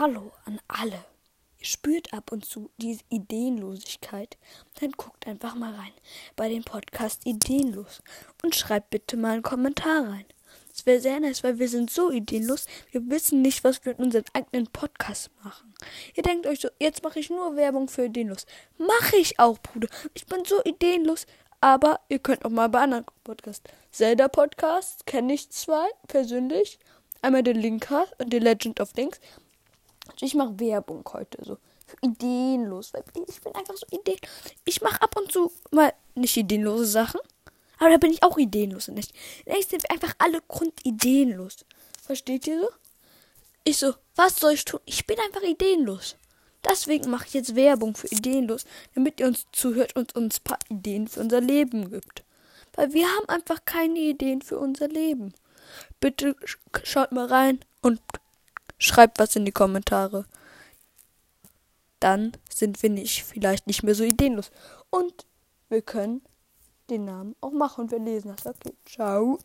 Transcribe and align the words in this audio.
Hallo 0.00 0.32
an 0.46 0.58
alle. 0.66 1.04
Ihr 1.58 1.66
spürt 1.66 2.14
ab 2.14 2.32
und 2.32 2.46
zu 2.46 2.70
diese 2.78 3.02
Ideenlosigkeit, 3.10 4.38
dann 4.80 4.92
guckt 4.92 5.26
einfach 5.26 5.54
mal 5.54 5.74
rein 5.74 5.92
bei 6.36 6.48
dem 6.48 6.64
Podcast 6.64 7.26
Ideenlos 7.26 8.02
und 8.42 8.54
schreibt 8.54 8.88
bitte 8.88 9.18
mal 9.18 9.32
einen 9.32 9.42
Kommentar 9.42 10.08
rein. 10.08 10.24
Das 10.70 10.86
wäre 10.86 11.00
sehr 11.00 11.20
nice, 11.20 11.44
weil 11.44 11.58
wir 11.58 11.68
sind 11.68 11.90
so 11.90 12.10
ideenlos, 12.10 12.64
wir 12.92 13.10
wissen 13.10 13.42
nicht, 13.42 13.62
was 13.62 13.84
wir 13.84 13.92
in 13.92 14.04
unserem 14.04 14.24
eigenen 14.32 14.68
Podcast 14.68 15.32
machen. 15.44 15.74
Ihr 16.14 16.22
denkt 16.22 16.46
euch 16.46 16.60
so, 16.60 16.70
jetzt 16.78 17.02
mache 17.02 17.20
ich 17.20 17.28
nur 17.28 17.56
Werbung 17.56 17.86
für 17.86 18.06
ideenlos. 18.06 18.46
Mache 18.78 19.16
ich 19.18 19.38
auch, 19.38 19.58
Bruder. 19.58 19.88
Ich 20.14 20.24
bin 20.24 20.46
so 20.46 20.64
ideenlos, 20.64 21.26
aber 21.60 22.00
ihr 22.08 22.20
könnt 22.20 22.46
auch 22.46 22.50
mal 22.50 22.70
bei 22.70 22.80
anderen 22.80 23.04
Podcasts. 23.22 23.70
Zelda 23.90 24.28
Podcast 24.28 25.04
kenne 25.04 25.34
ich 25.34 25.50
zwei 25.50 25.86
persönlich. 26.08 26.78
Einmal 27.20 27.42
den 27.42 27.60
Linkcast 27.60 28.14
und 28.18 28.32
den 28.32 28.42
Legend 28.42 28.80
of 28.80 28.94
Links. 28.96 29.20
Also 30.12 30.26
ich 30.26 30.34
mache 30.34 30.58
Werbung 30.58 31.04
heute 31.12 31.44
so. 31.44 31.58
Ideenlos. 32.02 32.92
Ich 33.28 33.40
bin 33.40 33.54
einfach 33.54 33.76
so 33.76 33.86
ideen. 33.90 34.20
Ich 34.64 34.80
mache 34.80 35.02
ab 35.02 35.16
und 35.16 35.32
zu 35.32 35.50
mal 35.70 35.92
nicht 36.14 36.36
ideenlose 36.36 36.86
Sachen. 36.86 37.20
Aber 37.78 37.90
da 37.90 37.96
bin 37.96 38.12
ich 38.12 38.22
auch 38.22 38.38
ideenlos. 38.38 38.88
Und 38.88 38.94
nicht. 38.94 39.12
Nächstes 39.46 39.70
sind 39.70 39.82
wir 39.82 39.90
einfach 39.90 40.14
alle 40.18 40.40
grundideenlos. 40.46 41.64
Versteht 42.02 42.46
ihr 42.46 42.60
so? 42.60 42.68
Ich 43.64 43.78
so, 43.78 43.94
was 44.16 44.36
soll 44.36 44.52
ich 44.52 44.64
tun? 44.64 44.80
Ich 44.84 45.06
bin 45.06 45.18
einfach 45.18 45.42
ideenlos. 45.42 46.16
Deswegen 46.64 47.10
mache 47.10 47.26
ich 47.26 47.34
jetzt 47.34 47.54
Werbung 47.54 47.96
für 47.96 48.08
Ideenlos, 48.08 48.64
damit 48.94 49.18
ihr 49.20 49.26
uns 49.26 49.46
zuhört 49.52 49.96
und 49.96 50.14
uns 50.14 50.38
ein 50.38 50.44
paar 50.44 50.58
Ideen 50.68 51.08
für 51.08 51.20
unser 51.20 51.40
Leben 51.40 51.90
gibt. 51.90 52.22
Weil 52.74 52.92
wir 52.92 53.06
haben 53.06 53.28
einfach 53.28 53.64
keine 53.64 53.98
Ideen 53.98 54.42
für 54.42 54.58
unser 54.58 54.88
Leben. 54.88 55.32
Bitte 56.00 56.36
schaut 56.82 57.12
mal 57.12 57.26
rein 57.26 57.60
und 57.80 58.00
schreibt 58.80 59.20
was 59.20 59.36
in 59.36 59.44
die 59.44 59.52
Kommentare. 59.52 60.24
Dann 62.00 62.32
sind 62.52 62.82
wir 62.82 62.90
nicht, 62.90 63.22
vielleicht 63.22 63.68
nicht 63.68 63.84
mehr 63.84 63.94
so 63.94 64.02
ideenlos. 64.02 64.50
Und 64.88 65.26
wir 65.68 65.82
können 65.82 66.22
den 66.88 67.04
Namen 67.04 67.36
auch 67.40 67.52
machen 67.52 67.82
und 67.82 67.90
wir 67.92 68.00
lesen 68.00 68.34
das. 68.34 68.46
Okay, 68.46 68.74
ciao. 68.84 69.38